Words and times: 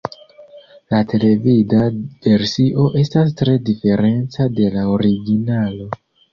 La 0.93 1.01
televida 1.11 1.81
versio 2.29 2.87
estas 3.03 3.37
tre 3.43 3.55
diferenca 3.69 4.51
de 4.59 4.75
la 4.79 4.91
originalo. 4.99 5.91